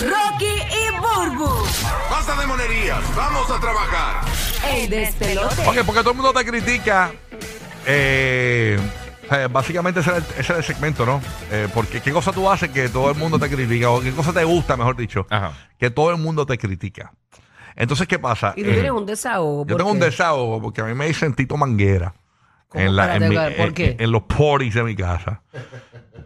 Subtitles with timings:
[0.00, 1.48] Rocky y Burbu.
[2.10, 4.24] Basta de monerías, vamos a trabajar.
[4.68, 5.66] El despelote.
[5.66, 7.12] Ok, porque todo el mundo te critica.
[7.86, 8.78] Eh,
[9.30, 11.20] eh, básicamente ese es, el, ese es el segmento, ¿no?
[11.50, 14.32] Eh, porque qué cosa tú haces que todo el mundo te critica, o qué cosa
[14.32, 15.52] te gusta, mejor dicho, Ajá.
[15.78, 17.12] que todo el mundo te critica.
[17.74, 18.54] Entonces, ¿qué pasa?
[18.56, 19.62] Y tú Eh, tienes un desahogo.
[19.64, 22.14] yo ¿por tengo un desahogo porque a mí me dicen Tito Manguera
[22.74, 23.96] en, la, en, Espérate, mi- ¿por en- qué?
[23.98, 25.42] en los parties de mi casa.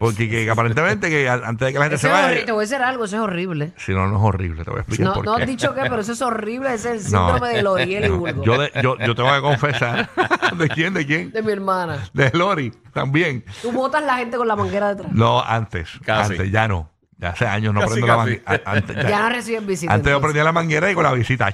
[0.01, 2.27] Porque que, que aparentemente que a- antes de que la gente Eso se es vaya...
[2.29, 2.47] horrible.
[2.47, 3.73] Te voy a decir algo, eso es horrible.
[3.77, 5.43] Si no, no es horrible, te voy a explicar No, por no qué.
[5.43, 6.73] has dicho qué, pero eso es horrible.
[6.75, 7.29] Ese es el No.
[7.29, 10.09] síndrome de Loriel y No, yo, de- yo, yo tengo que confesar.
[10.57, 10.95] ¿De quién?
[10.95, 11.31] ¿De quién?
[11.33, 11.99] De mi hermana.
[12.15, 13.45] De Lori, también.
[13.61, 15.13] Tú botas la gente con la manguera detrás.
[15.13, 15.91] No, antes.
[16.05, 16.33] Casi.
[16.33, 16.91] Antes, ya no.
[17.21, 18.63] Ya hace años no Casi, prendo la manguera.
[18.65, 19.93] Antes, ya- Ya no reciben visita.
[19.93, 20.25] antes yo entonces.
[20.25, 21.53] prendía la manguera y con la visita.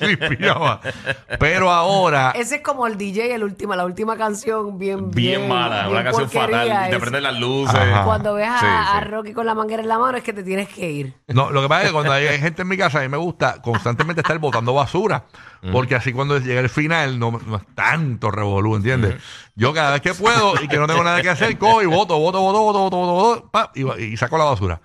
[0.00, 0.80] limpiaba.
[1.38, 2.32] Pero ahora.
[2.32, 6.28] Ese es como el DJ, el última, la última canción, bien, Bien mala, una canción
[6.28, 6.90] porquería fatal.
[6.90, 7.00] Te es.
[7.00, 7.74] prenden las luces.
[7.74, 8.04] Ajá.
[8.04, 9.08] Cuando ves a, Sí, a sí.
[9.10, 11.14] Rocky con la manguera en la mano, es que te tienes que ir.
[11.28, 13.16] No, lo que pasa es que cuando hay gente en mi casa, a mí me
[13.16, 15.24] gusta constantemente estar botando basura.
[15.72, 19.14] Porque así cuando llega el final no, no es tanto revolú, ¿entiendes?
[19.56, 22.18] Yo cada vez que puedo y que no tengo nada que hacer, cojo y voto,
[22.18, 24.80] voto, voto, voto, voto, voto, voto, pa, y, y saco la basura.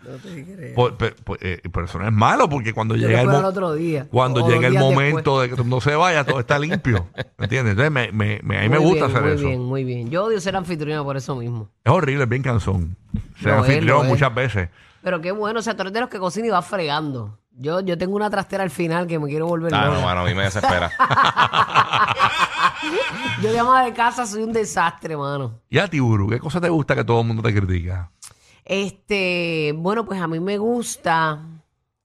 [0.76, 3.46] Por- pe- pe- eh, pero eso no es malo porque cuando Yo llega el, al
[3.46, 4.08] otro día.
[4.12, 7.08] cuando llega el momento de que mundo se vaya, todo está limpio.
[7.40, 7.72] ¿Entiendes?
[7.72, 9.48] Entonces me, me, me- a mí me Muy gusta bien, hacer muy eso.
[9.48, 10.10] bien, muy bien.
[10.12, 11.68] Yo odio ser anfitriona por eso mismo.
[11.84, 12.96] Es horrible, es bien cansón.
[13.42, 14.70] Ser anfitrión muchas veces.
[15.02, 17.40] Pero qué bueno, o sea, tú eres de los que cocina y va fregando.
[17.62, 20.26] Yo, yo tengo una trastera al final que me quiero volver Ah, no, mano, a
[20.26, 20.92] mí me desespera.
[23.42, 25.62] Yo de ama de casa soy un desastre, mano.
[25.70, 28.12] Y a ti, Uru, ¿qué cosa te gusta que todo el mundo te critica?
[28.66, 31.42] Este, bueno, pues a mí me gusta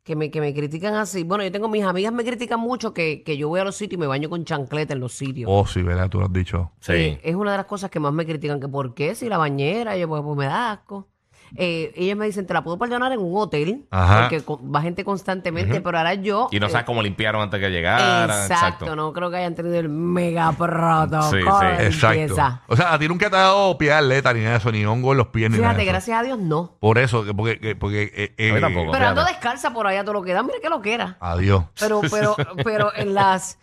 [0.02, 1.24] que me, que me critican así.
[1.24, 3.98] Bueno, yo tengo mis amigas me critican mucho que, que yo voy a los sitios
[3.98, 5.50] y me baño con chancleta en los sitios.
[5.52, 6.08] Oh, sí, ¿verdad?
[6.08, 6.72] Tú lo has dicho.
[6.80, 7.18] Sí.
[7.22, 9.96] Es una de las cosas que más me critican, que por qué si la bañera,
[9.96, 11.08] yo pues, pues me da asco.
[11.56, 14.22] Eh, ellas me dicen, te la puedo perdonar en un hotel, Ajá.
[14.22, 16.48] porque co- va gente constantemente, pero ahora yo...
[16.50, 18.28] Y no eh, sabes cómo limpiaron antes que llegaran.
[18.28, 21.76] Exacto, no creo que hayan tenido el mega protocolo Sí, sí.
[21.76, 22.16] de Exacto.
[22.18, 22.62] limpieza.
[22.66, 24.84] O sea, a ti nunca te ha dado pie atleta ni nada de eso, ni
[24.84, 25.92] hongo en los pies, ni nada Fíjate, de eso.
[25.92, 26.76] gracias a Dios no.
[26.80, 27.60] Por eso, que- porque...
[27.60, 28.90] que- porque eh, eh, A mí tampoco.
[28.92, 31.16] Pero ando descalza por allá todo lo que da, mira que lo que era.
[31.20, 31.64] Adiós.
[31.78, 33.58] Pero, pero, pero en las.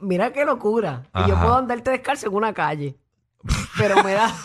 [0.00, 1.02] Mira qué locura.
[1.14, 1.42] Y yo Ajá.
[1.42, 2.96] puedo andarte descalzo en una calle.
[3.78, 4.32] Pero me da.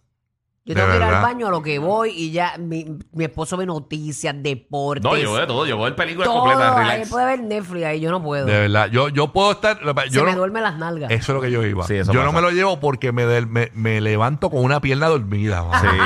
[0.68, 1.22] Yo ¿De tengo que ir al verdad?
[1.22, 5.04] baño a lo que voy y ya mi, mi esposo ve noticias, deportes.
[5.04, 6.40] No, yo veo todo, yo veo el película todo.
[6.40, 7.10] completa, Ahí relax.
[7.12, 8.48] puede ver Netflix ahí, yo no puedo.
[8.48, 8.90] De verdad.
[8.90, 9.78] Yo, yo puedo estar.
[9.78, 11.12] Se Yo me no- duermen las nalgas.
[11.12, 11.86] Eso es lo que yo iba.
[11.86, 12.36] Sí, eso yo no pasa.
[12.38, 15.62] me lo llevo porque me, del- me, me levanto con una pierna dormida.
[15.64, 15.88] mano.
[15.92, 15.98] Sí.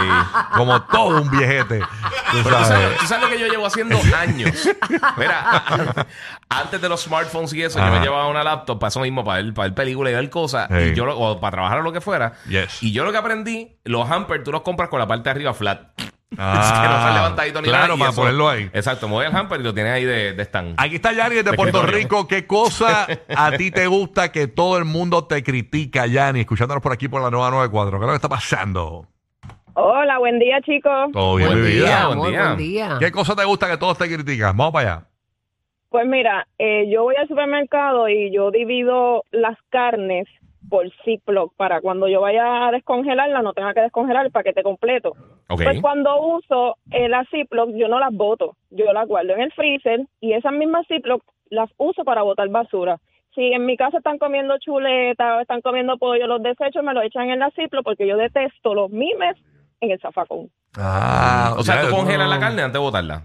[0.57, 1.79] Como todo un viejete.
[2.31, 2.67] Tú Pero tú sabes.
[2.67, 4.69] sabes, tú sabes lo que yo llevo haciendo años.
[5.17, 5.63] Mira,
[6.49, 9.41] antes de los smartphones y eso, yo me llevaba una laptop para eso mismo, para
[9.41, 11.91] ver, para ver películas y ver cosas, y yo lo- o para trabajar o lo
[11.91, 12.33] que fuera.
[12.47, 12.81] Yes.
[12.83, 15.53] Y yo lo que aprendí, los hampers tú los compras con la parte de arriba
[15.53, 15.81] flat.
[16.37, 17.97] Ah, que no están levantaditos ni claro, nada.
[17.97, 18.69] para eso- ponerlo ahí.
[18.71, 20.75] Exacto, mueve el hamper y lo tienes ahí de, de stand.
[20.77, 22.03] Aquí está Yanni de De Puerto escritorio.
[22.03, 22.27] Rico.
[22.27, 26.41] ¿Qué cosa a ti te gusta que todo el mundo te critica, Yanni?
[26.41, 27.97] Escuchándonos por aquí por la nueva 94.
[27.99, 29.07] ¿Qué es lo que está pasando?
[29.81, 31.11] Hola, buen día, chicos.
[31.13, 32.07] Todo bien, Buen mi día, vida.
[32.07, 32.43] buen amor, día.
[32.45, 32.97] buen día.
[32.99, 34.55] ¿Qué cosa te gusta que todos te critican?
[34.57, 35.05] Vamos para allá.
[35.89, 40.27] Pues mira, eh, yo voy al supermercado y yo divido las carnes
[40.69, 45.13] por Ziploc para cuando yo vaya a descongelarla no tenga que descongelar el paquete completo.
[45.47, 45.61] Ok.
[45.63, 49.51] Pues cuando uso eh, las Ziploc yo no las boto, yo las guardo en el
[49.53, 52.97] freezer y esas mismas Ziploc las uso para botar basura.
[53.33, 57.03] si en mi casa están comiendo chuleta o están comiendo pollo, los desechos me los
[57.05, 59.37] echan en la ciplo porque yo detesto los mimes
[59.81, 60.49] en el zafacón.
[60.77, 62.33] Ah, O sea, ya, tú congelas no.
[62.33, 63.23] la carne antes de botarla.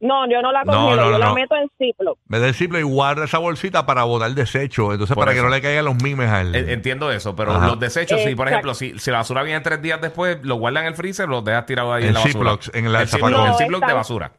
[0.00, 1.18] No, yo no la No, congelo, no, yo no.
[1.18, 2.18] la meto en ciplo.
[2.26, 4.92] Me da el simple y guarda esa bolsita para botar desecho.
[4.92, 6.54] Entonces, Por para que no le caigan los mimes a él.
[6.54, 7.66] Eh, Entiendo eso, pero Ajá.
[7.68, 10.82] los desechos, si por ejemplo, si, si la basura viene tres días después, lo guardan
[10.84, 12.32] en el freezer, los dejas tirados ahí en, En la basura.
[12.32, 13.50] Ziplocs, en la el Ziploc, zafacón.
[13.50, 14.32] el Ziploc de basura.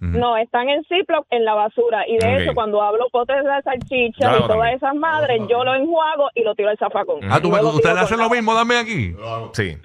[0.00, 2.08] No, están en ciplo en la basura.
[2.08, 2.40] Y de Ok.
[2.40, 4.74] hecho, cuando hablo potes de salchicha y todas también.
[4.76, 7.20] esas madres, yo lo enjuago y lo tiro al zafacón.
[7.30, 9.14] Ah, tú, ustedes tiro hacen con lo mismo también aquí.
[9.52, 9.76] Sí.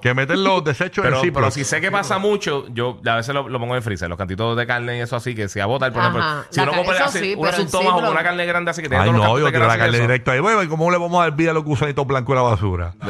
[0.00, 1.42] Que meten los desechos Pero, en Ziploc.
[1.42, 4.08] pero si sé que pasa mucho, yo a veces lo, lo pongo en el freezer,
[4.08, 6.10] los cantitos de carne y eso así, que si a botar, por Ajá.
[6.10, 8.82] ejemplo, si uno compra sí, una pero en subtoma o Ziploc- una carne grande así
[8.82, 10.40] que tiene Ay, todos no, yo de quiero la carne directa ahí.
[10.40, 12.94] Bueno, ¿y cómo le vamos a dar vida a los gusanitos blancos en la basura?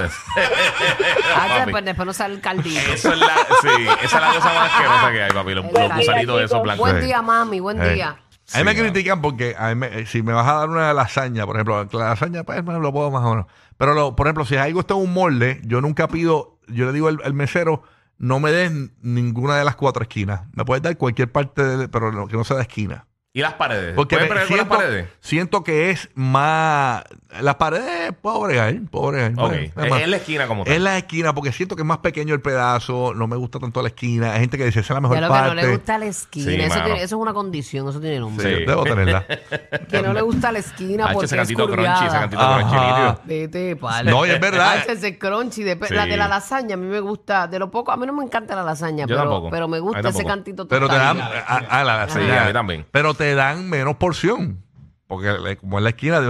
[1.38, 2.80] Ah, después, después no sale el caldito.
[2.92, 3.26] Eso es la,
[3.60, 3.68] sí,
[4.02, 5.54] esa es la cosa más asquerosa que hay, papi.
[5.54, 6.90] Los, gusanitos blancos.
[6.90, 7.94] Buen día, mami, buen Eh.
[7.94, 8.16] día.
[8.54, 10.92] A mí me Sí, critican porque a mí me- si me vas a dar una
[10.94, 13.46] lasaña, por ejemplo, la lasaña, pues me lo puedo más o menos.
[13.76, 16.92] Pero, lo- por ejemplo, si algo está en un molde, yo nunca pido, yo le
[16.92, 17.82] digo al, al mesero,
[18.18, 18.70] no me des
[19.02, 20.42] ninguna de las cuatro esquinas.
[20.54, 23.06] Me puedes dar cualquier parte, de- pero no- que no sea de esquina.
[23.36, 23.92] Y las paredes.
[23.94, 25.08] Porque ¿Puedes me- bregar con las siento, paredes?
[25.20, 27.04] siento que es más...
[27.40, 29.32] Las paredes, puedo bregar, puedo bregar.
[29.32, 29.36] Ok.
[29.36, 30.84] Bueno, Es, es más- es la esquina como es tal.
[30.84, 33.88] la esquina, porque siento que es más pequeño el pedazo, no me gusta tanto la
[33.88, 34.32] esquina.
[34.32, 35.48] Hay gente que dice, esa es la mejor Ya lo que parte.
[35.54, 36.50] no le gusta la esquina.
[36.50, 38.56] Sí, eso, tiene- eso es una condición, eso tiene nombre.
[38.60, 39.26] Sí, debo tenerla.
[39.90, 43.20] Que no le gusta la esquina porque ese es cantito crunchy, ese cantito crunchy.
[43.26, 44.10] Vete, palo.
[44.10, 44.82] No, y es verdad.
[44.88, 45.62] Ese crunchy.
[45.62, 45.92] de- Sí.
[45.94, 47.46] La de la lasaña, a mí me gusta.
[47.48, 49.50] De lo poco, a mí no me encanta la lasaña, Yo pero, tampoco.
[49.50, 52.44] pero me gusta ese cantito Pero te dan, a, la lasaña.
[52.44, 52.86] a mí también.
[52.90, 54.62] Pero te dan menos porción.
[55.08, 56.20] Porque le- como en la esquina,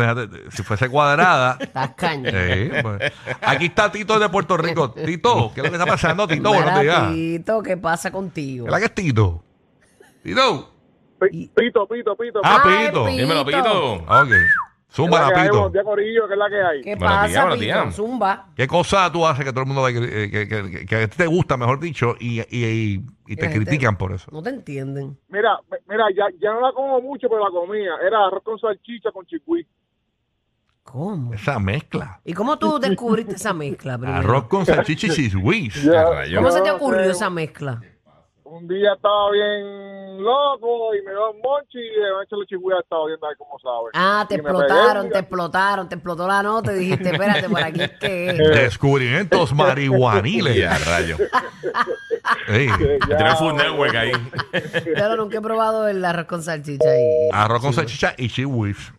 [0.51, 1.57] si fuese cuadrada.
[1.61, 2.31] Estás caña.
[2.31, 3.13] sí, pues.
[3.41, 4.91] Aquí está Tito de Puerto Rico.
[4.91, 6.53] Tito, ¿qué es lo que está pasando, Tito?
[6.53, 7.09] Días.
[7.09, 8.67] ¿Qué Tito, ¿qué pasa contigo?
[8.67, 9.43] es la que es Tito?
[10.23, 10.73] Tito.
[11.19, 12.41] Pito, pito, pito.
[12.45, 13.07] Ah, Ay, Pito.
[13.07, 13.17] Pito.
[13.17, 13.95] Dímelo, Pito.
[13.95, 14.31] Ok.
[14.97, 15.43] Zumba la ¿Qué hay?
[15.49, 15.53] Pito.
[15.59, 16.81] Buenos días, Corillo, ¿qué es la que hay?
[16.83, 17.65] ¿Qué Buenos pasa, días, buenos Pito?
[17.83, 17.95] días.
[17.97, 18.47] Zumba.
[18.57, 21.17] ¿Qué cosa tú haces que todo el mundo eh, que, que- que- que a ti
[21.19, 24.31] te gusta, mejor dicho, y, y- y- y te critican por eso?
[24.33, 25.19] No te entienden.
[25.29, 27.91] Mira, mira, ya, ya no la como mucho, pero la comía.
[28.07, 29.67] Era arroz con salchicha con chicuí.
[30.83, 31.35] ¿Cómo?
[31.35, 32.21] Esa mezcla.
[32.25, 34.19] ¿Y cómo tú descubriste esa mezcla primero?
[34.19, 35.11] Arroz con salchicha y
[36.15, 36.37] rayos.
[36.39, 37.83] ¿Cómo se te ocurrió esa mezcla?
[38.57, 42.73] Un día estaba bien loco y me dio un monchi y de noche los chicuí
[42.81, 43.91] estaba viendo ahí cómo sabe.
[43.93, 47.63] Ah, te Y explotaron, pegué, te explotaron, te explotó la nota y dijiste, espérate, por
[47.63, 48.39] aquí es que es.
[48.39, 50.57] Descubrimientos marihuaniles.
[50.57, 51.17] Y a rayo.
[52.47, 52.69] Sí.
[53.11, 54.13] Ya, Tiene full network ahí.
[54.97, 57.29] Yo nunca he probado el arroz con salchicha y...
[57.33, 58.93] Arroz con salchicha y chihuis.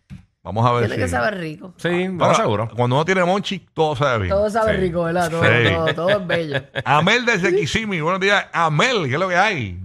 [0.47, 1.01] Vamos a ver Tiene si...
[1.01, 1.73] que saber rico.
[1.75, 2.69] Sí, Ahora, vamos seguro.
[2.75, 4.29] Cuando uno tiene monchi, todo sabe bien.
[4.29, 4.77] Todo sabe Sí.
[4.81, 5.29] rico, ¿verdad?
[5.29, 5.73] Todo, Sí.
[5.73, 6.55] todo, todo es bello.
[6.85, 7.99] Amel desde Kissimmee.
[7.99, 8.47] Buenos días.
[8.53, 9.77] Amel, ¿qué es lo que hay?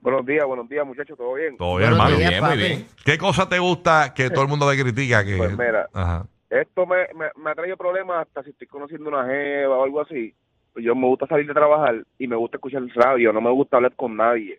[0.00, 1.56] Buenos días, buenos días, muchachos, ¿todo bien?
[1.56, 2.16] Todo bien, Buenos hermano.
[2.18, 2.86] días, Bien, muy bien.
[3.04, 5.24] ¿Qué cosa te gusta que todo el mundo te critica?
[5.24, 5.36] Que...
[5.36, 5.88] Pues mira.
[5.92, 6.26] Ajá.
[6.48, 10.00] Esto me, me, me ha traído problemas hasta si estoy conociendo una jeva o algo
[10.00, 10.34] así.
[10.76, 13.76] Yo me gusta salir de trabajar y me gusta escuchar el radio, no me gusta
[13.76, 14.58] hablar con nadie.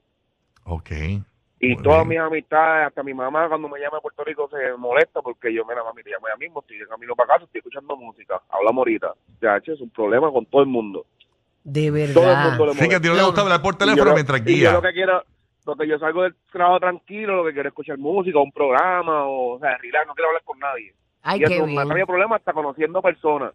[0.63, 0.91] Ok.
[1.63, 2.09] Y Muy todas bien.
[2.09, 5.63] mis amistades, hasta mi mamá cuando me llama a Puerto Rico se molesta porque yo,
[5.63, 8.79] mira, mami, te llamo ya mismo, estoy de camino para casa, estoy escuchando música, hablamos
[8.79, 9.13] ahorita.
[9.41, 11.05] Ya, che, es un problema con todo el mundo.
[11.63, 12.49] De Todo el verdad.
[12.49, 14.13] mundo le Sí, que a ti no te gusta hablar por Y yo teléfono lo-
[14.15, 14.71] mientras y yo guía.
[14.73, 15.23] lo que quiero,
[15.63, 19.57] porque yo salgo del trabajo tranquilo, lo que quiero es escuchar música, un programa, o,
[19.57, 20.95] o sea, relax, no quiero hablar con nadie.
[21.21, 21.87] Ay, y qué eso bien.
[21.87, 23.53] traído problemas hasta conociendo personas.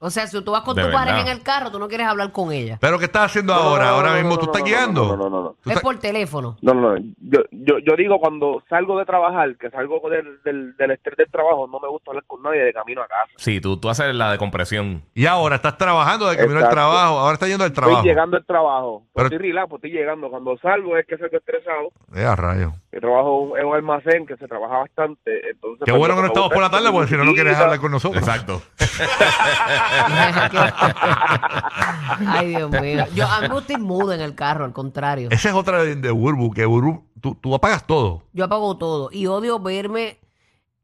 [0.00, 1.30] O sea, si tú vas con De tu pareja verdad.
[1.32, 2.78] en el carro, tú no quieres hablar con ella.
[2.80, 3.84] ¿Pero qué estás haciendo No, no, ahora?
[3.86, 5.04] no, ahora no, mismo no, tú no, estás no, guiando.
[5.08, 5.48] No, no, no, no.
[5.60, 6.56] Tú Es estás- por teléfono.
[6.62, 7.04] No, no, no.
[7.20, 11.28] Yo, yo, yo digo cuando salgo de trabajar, que salgo del, del, del estrés del
[11.30, 13.32] trabajo, no me gusta hablar con nadie de camino a casa.
[13.38, 15.02] Sí, tú, tú haces la decompresión.
[15.14, 16.76] Y ahora estás trabajando de camino al Exacto.
[16.76, 17.18] trabajo.
[17.18, 17.96] Ahora estás yendo al trabajo.
[17.98, 19.02] Estoy llegando al trabajo.
[19.02, 20.30] Pero- Pues estoy relax, pues estoy llegando.
[20.30, 21.88] Cuando salgo es que salgo estresado.
[22.14, 22.72] Eh, a rayo.
[22.90, 25.50] Yo trabajo en un almacén que se trabaja bastante.
[25.50, 27.58] Entonces, Qué pues, bueno que no estamos por la tarde porque si no, no quieres
[27.58, 28.22] hablar con nosotros.
[28.22, 28.62] Exacto.
[32.26, 33.04] Ay, Dios mío.
[33.14, 35.28] Yo, a mí me gusta ir mudo en el carro, al contrario.
[35.30, 38.22] Esa es otra de, de Burbu, que Burbu, tú, tú apagas todo.
[38.32, 39.10] Yo apago todo.
[39.12, 40.18] Y odio verme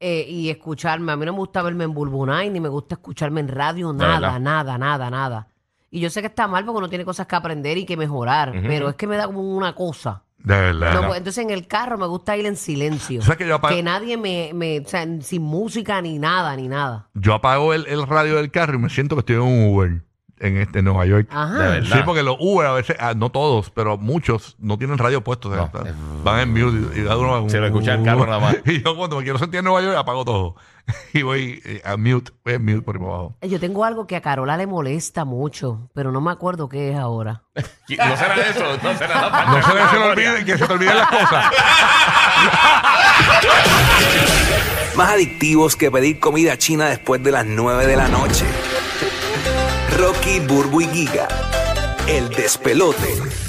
[0.00, 1.12] eh, y escucharme.
[1.12, 4.38] A mí no me gusta verme en Bulbunay, ni me gusta escucharme en radio, nada,
[4.38, 5.48] nada, nada, nada.
[5.90, 8.52] Y yo sé que está mal porque uno tiene cosas que aprender y que mejorar,
[8.66, 10.23] pero es que me da como una cosa.
[10.44, 10.94] De verdad.
[11.00, 13.20] No, pues, entonces en el carro me gusta ir en silencio.
[13.22, 16.68] Sea que yo apago- Que nadie me, me o sea, sin música ni nada, ni
[16.68, 17.08] nada.
[17.14, 20.02] Yo apago el, el radio del carro y me siento que estoy en un Uber.
[20.40, 21.28] En este en Nueva York.
[21.30, 21.54] Ajá.
[21.58, 21.96] De verdad.
[21.96, 25.48] Sí, porque los Uber a veces, ah, no todos, pero muchos no tienen radio puesto.
[25.48, 27.66] o sea, No, está- es- van en mute y, y da uno un- Se lo
[27.66, 28.56] escucha el carro nada más.
[28.66, 30.56] Y yo cuando me quiero sentir en Nueva York apago todo.
[31.14, 33.36] y voy eh, a mute, voy en mute por ahí para abajo.
[33.42, 36.96] Yo tengo algo que a Carola le molesta mucho, pero no me acuerdo qué es
[36.98, 37.42] ahora.
[37.88, 40.30] No será eso, no será la parte No de se, la se le memoria.
[40.32, 41.44] olvide, que se te olviden las cosas.
[44.96, 48.44] Más adictivos que pedir comida china después de las 9 de la noche.
[50.24, 51.28] Rocky, Burbu y Giga.
[52.08, 53.43] El despelote.